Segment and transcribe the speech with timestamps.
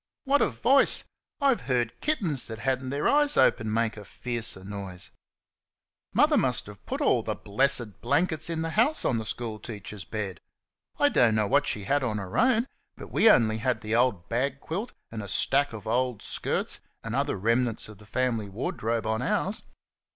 [0.23, 1.03] What a voice!
[1.39, 5.11] I've heard kittens that had n't their eyes open make a fiercer noise.
[6.11, 10.03] Mother must have put all the blessed blankets in the house on the school teacher's
[10.03, 10.39] bed.
[10.97, 12.65] I don't know what she had on her own,
[12.97, 17.13] but we only had the old bag quilt and a stack of old skirts, and
[17.13, 19.61] other remnants of the family wardrobe, on ours.